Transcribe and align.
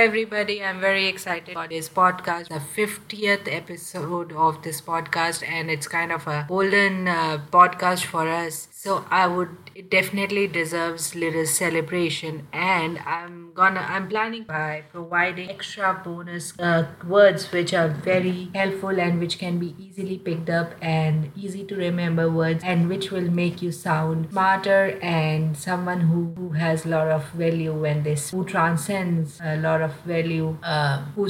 everybody. 0.00 0.64
I'm 0.64 0.80
very 0.80 1.06
excited 1.06 1.52
about 1.52 1.68
this 1.68 1.88
podcast, 1.88 2.48
the 2.48 2.54
50th 2.54 3.46
episode 3.54 4.32
of 4.32 4.62
this 4.62 4.80
podcast, 4.80 5.46
and 5.46 5.70
it's 5.70 5.86
kind 5.86 6.10
of 6.10 6.26
a 6.26 6.46
golden 6.48 7.06
uh, 7.06 7.42
podcast 7.52 8.04
for 8.06 8.26
us. 8.26 8.68
So 8.72 9.04
I 9.10 9.26
would 9.26 9.50
it 9.74 9.90
definitely 9.90 10.46
deserves 10.46 11.14
little 11.14 11.44
celebration, 11.44 12.48
and 12.50 12.98
I'm 13.00 13.49
gonna 13.60 13.84
I'm 13.94 14.08
planning 14.08 14.44
by 14.44 14.84
providing 14.90 15.50
extra 15.54 15.88
bonus 16.04 16.52
uh, 16.58 16.84
words 17.06 17.50
which 17.52 17.74
are 17.80 17.88
very 17.88 18.48
helpful 18.54 19.00
and 19.06 19.20
which 19.20 19.38
can 19.38 19.58
be 19.58 19.74
easily 19.86 20.16
picked 20.28 20.48
up 20.58 20.72
and 20.80 21.30
easy 21.36 21.64
to 21.72 21.76
remember 21.76 22.24
words 22.30 22.64
and 22.64 22.88
which 22.92 23.10
will 23.10 23.30
make 23.40 23.60
you 23.64 23.72
sound 23.72 24.30
smarter 24.30 24.98
and 25.02 25.58
someone 25.64 26.00
who, 26.12 26.20
who 26.38 26.48
has 26.60 26.86
a 26.86 26.88
lot 26.88 27.08
of 27.16 27.28
value 27.42 27.74
when 27.86 28.02
this 28.02 28.30
who 28.30 28.44
transcends 28.54 29.38
a 29.42 29.56
lot 29.66 29.82
of 29.88 29.92
value 30.12 30.56
uh, 30.62 31.02
who 31.16 31.28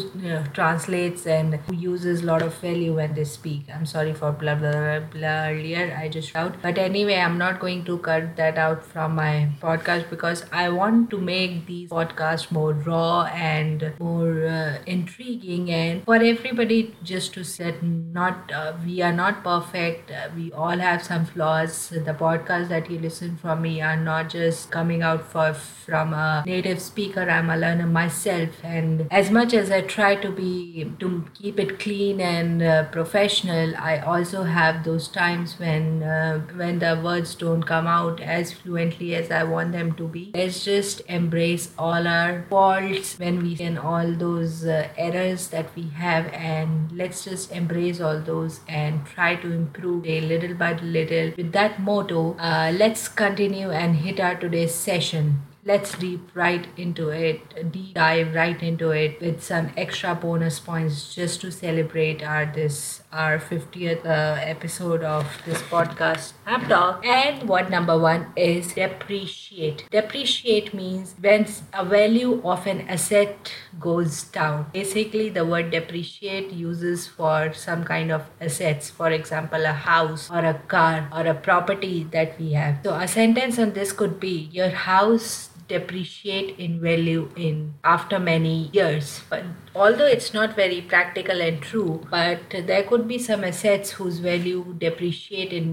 translates 0.60 1.26
and 1.38 1.56
who 1.66 1.74
uses 1.74 2.22
a 2.22 2.26
lot 2.26 2.42
of 2.42 2.54
value 2.66 2.94
when 2.94 3.14
they 3.14 3.24
speak. 3.24 3.64
I'm 3.74 3.86
sorry 3.86 4.14
for 4.14 4.30
blah 4.30 4.54
blah 4.54 4.70
blah, 4.70 5.00
blah 5.16 5.40
earlier 5.48 5.84
i 5.98 6.08
just 6.08 6.36
out. 6.36 6.62
But 6.62 6.78
anyway 6.78 7.18
i'm 7.26 7.38
not 7.38 7.58
going 7.58 7.84
to 7.90 7.98
cut 7.98 8.36
that 8.36 8.56
out 8.68 8.84
from 8.94 9.16
my 9.16 9.34
podcast 9.66 10.08
because 10.10 10.44
i 10.52 10.68
want 10.68 11.10
to 11.10 11.18
make 11.18 11.66
these 11.66 11.90
podcasts 11.90 12.19
more 12.50 12.72
raw 12.72 13.24
and 13.24 13.92
more 13.98 14.46
uh, 14.46 14.78
intriguing 14.86 15.70
and 15.70 16.04
for 16.04 16.16
everybody 16.16 16.94
just 17.02 17.32
to 17.34 17.44
set 17.44 17.82
not 17.82 18.50
uh, 18.52 18.72
we 18.84 19.00
are 19.02 19.12
not 19.12 19.42
perfect. 19.44 20.10
Uh, 20.10 20.28
we 20.36 20.52
all 20.52 20.78
have 20.78 21.02
some 21.02 21.24
flaws. 21.24 21.90
The 21.90 22.14
podcasts 22.14 22.68
that 22.68 22.90
you 22.90 22.98
listen 22.98 23.36
from 23.36 23.62
me 23.62 23.80
are 23.80 23.96
not 23.96 24.30
just 24.30 24.70
coming 24.70 25.02
out 25.02 25.24
for 25.30 25.54
from 25.54 26.12
a 26.14 26.42
native 26.46 26.80
speaker. 26.80 27.28
I'm 27.28 27.50
a 27.50 27.56
learner 27.56 27.86
myself 27.86 28.50
and 28.62 29.06
as 29.10 29.30
much 29.30 29.54
as 29.54 29.70
i 29.70 29.80
try 29.80 30.14
to 30.14 30.30
be 30.30 30.90
to 30.98 31.24
keep 31.34 31.58
it 31.58 31.78
clean 31.78 32.20
and 32.20 32.62
uh, 32.62 32.84
professional 32.90 33.74
i 33.76 33.98
also 33.98 34.42
have 34.44 34.84
those 34.84 35.08
times 35.08 35.58
when 35.58 36.02
uh, 36.02 36.38
when 36.56 36.78
the 36.78 37.00
words 37.02 37.34
don't 37.34 37.62
come 37.62 37.86
out 37.86 38.20
as 38.20 38.52
fluently 38.52 39.14
as 39.14 39.30
i 39.30 39.42
want 39.42 39.72
them 39.72 39.92
to 39.94 40.06
be. 40.08 40.30
Let's 40.34 40.64
just 40.64 41.02
embrace 41.08 41.70
all 41.78 42.06
our 42.10 42.42
faults 42.50 43.18
when 43.18 43.42
we 43.42 43.56
can 43.56 43.78
all 43.78 44.12
those 44.22 44.64
uh, 44.64 44.88
errors 44.96 45.48
that 45.48 45.74
we 45.76 45.88
have 45.90 46.26
and 46.32 46.92
let's 46.92 47.24
just 47.24 47.52
embrace 47.52 48.00
all 48.00 48.20
those 48.20 48.60
and 48.68 49.06
try 49.06 49.34
to 49.36 49.52
improve 49.52 50.06
a 50.06 50.20
little 50.20 50.54
by 50.54 50.72
little. 50.74 51.32
With 51.36 51.52
that 51.52 51.80
motto 51.80 52.36
uh, 52.38 52.72
let's 52.76 53.08
continue 53.08 53.70
and 53.70 53.96
hit 53.96 54.20
our 54.20 54.34
today's 54.34 54.74
session. 54.74 55.42
Let's 55.62 55.92
deep 55.94 56.30
right 56.34 56.66
into 56.76 57.10
it 57.10 57.72
deep 57.72 57.94
dive 57.94 58.34
right 58.34 58.62
into 58.62 58.90
it 58.90 59.20
with 59.20 59.42
some 59.42 59.70
extra 59.76 60.14
bonus 60.14 60.58
points 60.58 61.14
just 61.14 61.42
to 61.42 61.52
celebrate 61.52 62.22
our 62.22 62.46
this 62.46 63.02
our 63.12 63.38
50th 63.38 64.06
uh, 64.06 64.38
episode 64.40 65.02
of 65.02 65.26
this 65.44 65.60
podcast 65.62 66.32
app 66.46 66.68
talk. 66.68 67.04
And 67.04 67.48
what 67.48 67.70
number 67.70 67.98
one 67.98 68.32
is 68.36 68.74
depreciate. 68.74 69.88
Depreciate 69.90 70.72
means 70.72 71.14
when 71.20 71.46
a 71.72 71.84
value 71.84 72.40
of 72.44 72.66
an 72.66 72.82
asset 72.88 73.52
goes 73.78 74.24
down. 74.24 74.66
Basically 74.72 75.28
the 75.28 75.44
word 75.44 75.70
depreciate 75.70 76.52
uses 76.52 77.06
for 77.08 77.52
some 77.52 77.84
kind 77.84 78.12
of 78.12 78.22
assets. 78.40 78.90
For 78.90 79.10
example 79.10 79.64
a 79.64 79.72
house 79.72 80.30
or 80.30 80.44
a 80.44 80.54
car 80.54 81.08
or 81.12 81.26
a 81.26 81.34
property 81.34 82.06
that 82.12 82.38
we 82.38 82.52
have. 82.52 82.80
So 82.84 82.94
a 82.94 83.08
sentence 83.08 83.58
on 83.58 83.72
this 83.72 83.92
could 83.92 84.20
be 84.20 84.48
your 84.52 84.70
house 84.70 85.50
depreciate 85.70 86.58
in 86.66 86.80
value 86.80 87.24
in 87.36 87.74
after 87.84 88.18
many 88.18 88.70
years. 88.72 89.22
But 89.30 89.44
although 89.74 90.10
it's 90.16 90.32
not 90.34 90.56
very 90.56 90.80
practical 90.94 91.40
and 91.40 91.62
true 91.62 92.02
but 92.10 92.56
there 92.70 92.82
could 92.82 93.06
be 93.08 93.18
some 93.18 93.44
assets 93.44 93.92
whose 93.92 94.18
value 94.18 94.74
depreciate 94.78 95.52
in 95.52 95.70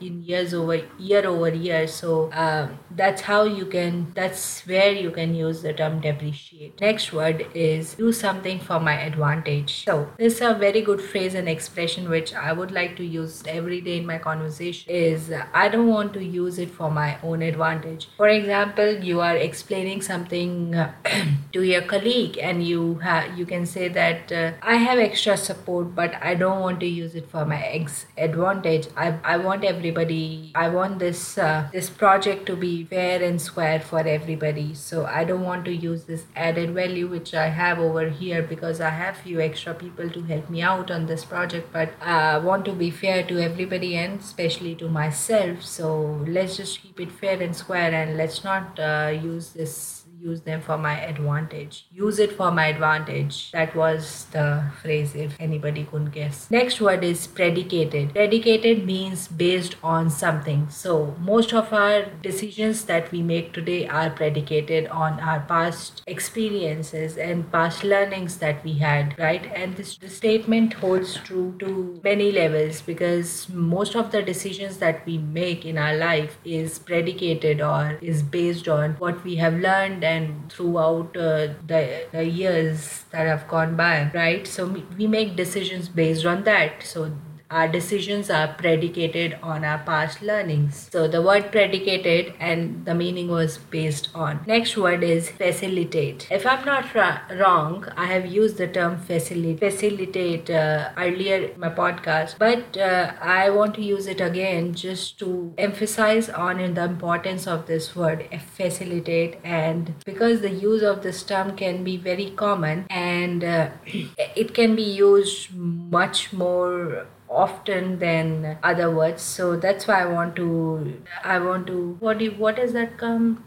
in 0.00 0.22
years 0.22 0.54
over 0.54 0.80
year 0.98 1.26
over 1.26 1.52
year. 1.66 1.86
So 1.86 2.30
um, 2.32 2.78
that's 3.02 3.22
how 3.22 3.42
you 3.44 3.66
can 3.66 4.12
that's 4.14 4.66
where 4.66 4.92
you 4.92 5.10
can 5.10 5.34
use 5.34 5.62
the 5.62 5.72
term 5.72 6.00
depreciate. 6.00 6.80
Next 6.80 7.12
word 7.12 7.46
is 7.54 7.94
do 7.94 8.12
something 8.12 8.60
for 8.60 8.80
my 8.80 8.96
advantage. 9.10 9.84
So 9.84 9.98
this 10.16 10.34
is 10.34 10.40
a 10.40 10.54
very 10.54 10.82
good 10.82 11.00
phrase 11.00 11.34
and 11.34 11.48
expression 11.48 12.08
which 12.08 12.34
i 12.34 12.52
would 12.52 12.72
like 12.78 12.96
to 12.96 13.04
use 13.04 13.42
every 13.46 13.80
day 13.80 13.96
in 13.98 14.06
my 14.06 14.18
conversation 14.18 14.90
is 14.98 15.30
i 15.62 15.68
don't 15.68 15.88
want 15.88 16.12
to 16.18 16.24
use 16.24 16.58
it 16.58 16.70
for 16.70 16.90
my 16.90 17.18
own 17.22 17.42
advantage. 17.42 18.08
For 18.16 18.28
example 18.28 18.92
you 19.10 19.20
are 19.20 19.31
explaining 19.36 20.02
something 20.02 20.74
to 21.52 21.62
your 21.62 21.82
colleague 21.82 22.38
and 22.38 22.66
you 22.66 22.94
have 22.96 23.38
you 23.38 23.46
can 23.46 23.66
say 23.66 23.88
that 23.88 24.32
uh, 24.32 24.52
I 24.62 24.76
have 24.76 24.98
extra 24.98 25.36
support, 25.36 25.94
but 25.94 26.14
I 26.22 26.34
don't 26.34 26.60
want 26.60 26.80
to 26.80 26.86
use 26.86 27.14
it 27.14 27.28
for 27.30 27.44
my 27.44 27.62
ex 27.62 28.06
advantage. 28.16 28.88
I, 28.96 29.14
I 29.24 29.36
want 29.36 29.64
everybody. 29.64 30.52
I 30.54 30.68
want 30.68 30.98
this 30.98 31.38
uh, 31.38 31.68
this 31.72 31.90
project 31.90 32.46
to 32.46 32.56
be 32.56 32.84
fair 32.84 33.22
and 33.22 33.40
square 33.40 33.80
for 33.80 34.00
everybody. 34.00 34.74
So 34.74 35.04
I 35.06 35.24
don't 35.24 35.42
want 35.42 35.64
to 35.66 35.74
use 35.74 36.04
this 36.04 36.24
added 36.36 36.74
value 36.74 37.08
which 37.08 37.34
I 37.34 37.48
have 37.48 37.78
over 37.78 38.08
here 38.08 38.42
because 38.42 38.80
I 38.80 38.90
have 38.90 39.16
few 39.16 39.40
extra 39.40 39.74
people 39.74 40.10
to 40.10 40.22
help 40.22 40.50
me 40.50 40.62
out 40.62 40.90
on 40.90 41.06
this 41.06 41.24
project. 41.24 41.72
But 41.72 41.92
I 42.00 42.38
want 42.38 42.64
to 42.66 42.72
be 42.72 42.90
fair 42.90 43.22
to 43.24 43.38
everybody 43.38 43.96
and 43.96 44.20
especially 44.20 44.74
to 44.76 44.88
myself. 44.88 45.62
So 45.62 46.24
let's 46.26 46.56
just 46.56 46.80
keep 46.80 47.00
it 47.00 47.12
fair 47.12 47.40
and 47.42 47.54
square 47.54 47.92
and 47.94 48.16
let's 48.16 48.44
not 48.44 48.78
uh, 48.78 49.12
use 49.22 49.50
this 49.52 50.01
use 50.22 50.42
them 50.42 50.60
for 50.60 50.78
my 50.78 51.00
advantage. 51.00 51.86
Use 51.92 52.18
it 52.18 52.32
for 52.32 52.50
my 52.50 52.66
advantage. 52.66 53.50
That 53.52 53.74
was 53.74 54.26
the 54.30 54.64
phrase 54.80 55.14
if 55.14 55.36
anybody 55.40 55.84
couldn't 55.84 56.10
guess. 56.10 56.50
Next 56.50 56.80
word 56.80 57.02
is 57.02 57.26
predicated. 57.26 58.12
Predicated 58.14 58.86
means 58.86 59.26
based 59.26 59.76
on 59.82 60.10
something. 60.10 60.68
So 60.70 61.16
most 61.18 61.52
of 61.52 61.72
our 61.72 62.04
decisions 62.22 62.84
that 62.84 63.10
we 63.10 63.22
make 63.22 63.52
today 63.52 63.88
are 63.88 64.10
predicated 64.10 64.86
on 64.88 65.18
our 65.20 65.40
past 65.40 66.02
experiences 66.06 67.16
and 67.16 67.50
past 67.50 67.82
learnings 67.82 68.36
that 68.38 68.62
we 68.64 68.74
had, 68.74 69.18
right? 69.18 69.50
And 69.54 69.76
this, 69.76 69.96
this 69.96 70.16
statement 70.16 70.74
holds 70.74 71.16
true 71.16 71.56
to 71.58 72.00
many 72.04 72.30
levels 72.30 72.80
because 72.80 73.48
most 73.48 73.96
of 73.96 74.12
the 74.12 74.22
decisions 74.22 74.78
that 74.78 75.04
we 75.04 75.18
make 75.18 75.64
in 75.64 75.78
our 75.78 75.96
life 75.96 76.38
is 76.44 76.78
predicated 76.78 77.60
or 77.60 77.98
is 78.00 78.22
based 78.22 78.68
on 78.68 78.92
what 78.94 79.24
we 79.24 79.36
have 79.36 79.54
learned 79.54 80.04
and 80.12 80.52
throughout 80.52 81.16
uh, 81.16 81.48
the, 81.66 82.06
the 82.12 82.24
years 82.24 83.04
that 83.10 83.26
have 83.26 83.46
gone 83.48 83.76
by 83.76 84.10
right? 84.14 84.46
So 84.46 84.66
we 84.98 85.06
make 85.06 85.36
decisions 85.36 85.88
based 85.88 86.24
on 86.26 86.44
that. 86.44 86.82
So 86.82 87.12
our 87.52 87.68
decisions 87.68 88.30
are 88.30 88.48
predicated 88.54 89.38
on 89.42 89.64
our 89.64 89.78
past 89.78 90.22
learnings. 90.22 90.88
So 90.90 91.06
the 91.06 91.22
word 91.22 91.52
predicated 91.52 92.34
and 92.40 92.84
the 92.84 92.94
meaning 92.94 93.28
was 93.28 93.58
based 93.58 94.08
on. 94.14 94.40
Next 94.46 94.76
word 94.76 95.04
is 95.04 95.30
facilitate. 95.30 96.26
If 96.30 96.46
I'm 96.46 96.64
not 96.64 96.94
ra- 96.94 97.20
wrong, 97.30 97.86
I 97.96 98.06
have 98.06 98.26
used 98.26 98.56
the 98.56 98.68
term 98.68 98.98
facilitate, 98.98 99.60
facilitate 99.60 100.50
uh, 100.50 100.90
earlier 100.96 101.36
in 101.36 101.60
my 101.60 101.68
podcast, 101.68 102.38
but 102.38 102.76
uh, 102.76 103.12
I 103.20 103.50
want 103.50 103.74
to 103.74 103.82
use 103.82 104.06
it 104.06 104.20
again 104.20 104.74
just 104.74 105.18
to 105.18 105.52
emphasize 105.58 106.28
on 106.30 106.74
the 106.74 106.84
importance 106.84 107.46
of 107.46 107.66
this 107.66 107.94
word 107.94 108.28
facilitate 108.56 109.38
and 109.44 109.94
because 110.04 110.40
the 110.40 110.50
use 110.50 110.82
of 110.82 111.02
this 111.02 111.22
term 111.22 111.56
can 111.56 111.84
be 111.84 111.96
very 111.96 112.30
common 112.30 112.86
and 112.90 113.44
uh, 113.44 113.70
it 113.86 114.54
can 114.54 114.74
be 114.76 114.82
used 114.82 115.54
much 115.54 116.32
more 116.32 117.06
often 117.32 117.98
than 117.98 118.58
other 118.62 118.90
words. 118.90 119.22
So 119.22 119.56
that's 119.56 119.86
why 119.86 120.02
i 120.02 120.06
want 120.06 120.36
to 120.36 121.02
i 121.24 121.38
want 121.38 121.66
to 121.66 121.96
what 122.00 122.18
do 122.18 122.30
what 122.32 122.58
is 122.58 122.72
that 122.72 122.98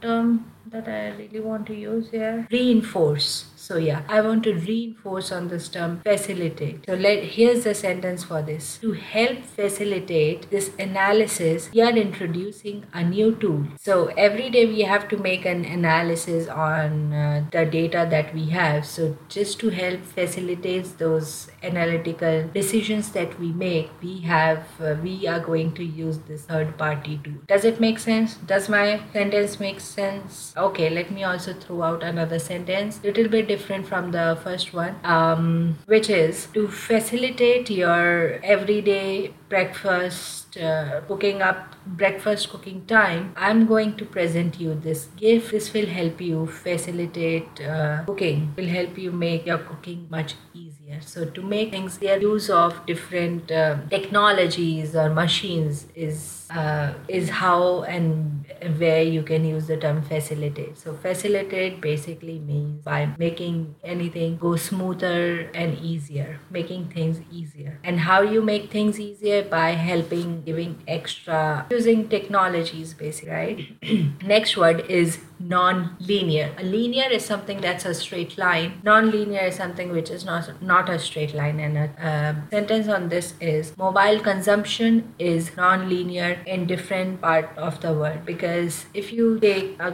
term 0.02 0.52
that 0.76 0.88
i 1.02 1.04
really 1.18 1.40
want 1.40 1.66
to 1.66 1.76
use 1.76 2.10
here 2.12 2.48
reinforce 2.52 3.46
so 3.66 3.78
yeah, 3.78 4.04
I 4.08 4.22
want 4.22 4.44
to 4.44 4.54
reinforce 4.54 5.32
on 5.32 5.48
this 5.48 5.68
term 5.70 6.02
facilitate. 6.02 6.86
So 6.86 6.94
let 6.94 7.24
here's 7.24 7.64
the 7.64 7.74
sentence 7.74 8.24
for 8.24 8.44
this. 8.44 8.78
To 8.82 8.92
help 8.92 9.44
facilitate 9.44 10.52
this 10.52 10.70
analysis, 10.78 11.72
we 11.74 11.82
are 11.82 11.98
introducing 11.98 12.84
a 12.94 13.04
new 13.04 13.34
tool. 13.34 13.66
So 13.82 14.06
every 14.26 14.52
day 14.52 14.68
we 14.68 14.82
have 14.82 15.08
to 15.08 15.18
make 15.18 15.46
an 15.46 15.66
analysis 15.66 16.48
on 16.48 17.12
uh, 17.12 17.46
the 17.52 17.66
data 17.66 18.06
that 18.12 18.36
we 18.36 18.52
have. 18.52 18.86
So 18.86 19.18
just 19.30 19.60
to 19.62 19.70
help 19.70 20.06
facilitate 20.06 21.00
those 21.00 21.50
analytical 21.64 22.48
decisions 22.54 23.10
that 23.14 23.40
we 23.40 23.52
make, 23.52 23.90
we 24.00 24.20
have 24.20 24.68
uh, 24.80 24.94
we 25.02 25.26
are 25.28 25.40
going 25.40 25.74
to 25.74 25.84
use 25.84 26.20
this 26.28 26.44
third 26.44 26.78
party 26.78 27.20
tool. 27.24 27.42
Does 27.48 27.66
it 27.66 27.80
make 27.80 27.98
sense? 27.98 28.36
Does 28.36 28.70
my 28.70 29.02
sentence 29.12 29.60
make 29.60 29.80
sense? 29.80 30.54
Okay, 30.66 30.90
let 30.90 31.12
me 31.12 31.24
also 31.24 31.54
throw 31.54 31.84
out 31.84 32.02
another 32.02 32.40
sentence. 32.40 33.00
A 33.04 33.08
little 33.08 33.28
bit 33.28 33.48
different 33.48 33.86
from 33.86 34.10
the 34.12 34.40
first 34.44 34.74
one, 34.74 34.96
um, 35.04 35.78
which 35.86 36.10
is 36.10 36.48
to 36.56 36.68
facilitate 36.68 37.70
your 37.70 38.40
everyday 38.44 39.32
breakfast 39.56 40.58
uh, 40.58 41.02
cooking 41.08 41.42
up 41.42 41.76
breakfast 42.02 42.50
cooking 42.50 42.86
time 42.86 43.34
i'm 43.38 43.66
going 43.66 43.96
to 43.96 44.06
present 44.06 44.60
you 44.60 44.74
this 44.88 45.06
gift 45.24 45.52
this 45.52 45.74
will 45.74 45.92
help 46.00 46.22
you 46.30 46.46
facilitate 46.48 47.62
uh, 47.62 48.04
cooking 48.06 48.54
will 48.58 48.72
help 48.78 48.98
you 48.98 49.12
make 49.12 49.46
your 49.46 49.60
cooking 49.70 50.08
much 50.10 50.36
easier 50.54 51.00
so 51.02 51.26
to 51.26 51.42
make 51.42 51.72
things 51.72 51.98
their 52.00 52.20
use 52.20 52.50
of 52.50 52.86
different 52.86 53.52
uh, 53.52 53.78
technologies 53.90 54.96
or 54.96 55.10
machines 55.10 55.86
is 55.96 56.46
uh, 56.50 56.94
is 57.08 57.30
how 57.30 57.84
and 57.84 58.46
where 58.78 59.02
you 59.02 59.24
can 59.24 59.46
use 59.46 59.68
the 59.68 59.78
term 59.78 60.02
facilitate. 60.02 60.78
So 60.78 60.94
facilitate 60.94 61.82
basically 61.82 62.40
means 62.40 62.84
by 62.84 63.10
making 63.18 63.76
anything 63.84 64.38
go 64.38 64.56
smoother 64.56 65.50
and 65.54 65.78
easier, 65.80 66.40
making 66.50 66.90
things 66.90 67.22
easier. 67.32 67.80
And 67.84 68.00
how 68.00 68.22
you 68.22 68.42
make 68.42 68.72
things 68.72 69.00
easier 69.00 69.44
by 69.50 69.72
helping, 69.72 70.42
giving 70.44 70.84
extra, 70.88 71.66
using 71.70 72.08
technologies 72.10 72.94
basically, 72.94 73.32
right? 73.32 74.24
Next 74.24 74.58
word 74.58 74.86
is 74.90 75.20
non-linear. 75.40 76.54
A 76.58 76.64
linear 76.64 77.10
is 77.12 77.26
something 77.26 77.62
that's 77.62 77.86
a 77.86 77.94
straight 77.94 78.38
line. 78.38 78.82
Non-linear 78.84 79.46
is 79.48 79.56
something 79.56 79.92
which 79.92 80.10
is 80.10 80.26
not 80.26 80.62
not 80.62 80.90
a 80.90 81.00
straight 81.00 81.34
line. 81.34 81.60
And 81.60 81.78
a 81.78 82.08
uh, 82.10 82.36
sentence 82.50 82.88
on 82.88 83.10
this 83.10 83.34
is 83.40 83.78
mobile 83.78 84.20
consumption 84.20 85.14
is 85.20 85.56
non-linear 85.58 86.40
in 86.46 86.66
different 86.66 87.22
part 87.22 87.50
of 87.58 87.82
the 87.82 87.94
world 87.94 88.26
because 88.26 88.86
if 88.94 89.12
you 89.12 89.40
take 89.40 89.80
a, 89.80 89.94